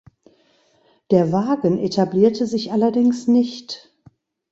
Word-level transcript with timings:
Der 1.11 1.31
Wagen 1.31 1.77
etablierte 1.77 2.47
sich 2.47 2.71
allerdings 2.71 3.27
nicht. 3.27 3.93